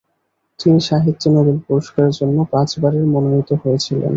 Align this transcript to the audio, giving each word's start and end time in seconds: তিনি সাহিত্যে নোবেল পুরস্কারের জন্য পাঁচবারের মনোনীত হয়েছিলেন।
তিনি 0.59 0.79
সাহিত্যে 0.89 1.27
নোবেল 1.29 1.57
পুরস্কারের 1.65 2.13
জন্য 2.19 2.37
পাঁচবারের 2.53 3.05
মনোনীত 3.13 3.49
হয়েছিলেন। 3.61 4.09